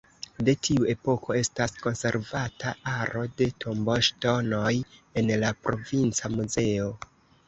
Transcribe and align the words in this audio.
De 0.45 0.53
tiu 0.67 0.85
epoko 0.91 1.33
estas 1.39 1.75
konservata 1.83 2.71
aro 2.93 3.21
de 3.41 3.47
tomboŝtonoj 3.65 4.71
en 5.23 5.29
la 5.45 5.53
Provinca 5.67 6.33
Muzeo. 6.37 6.89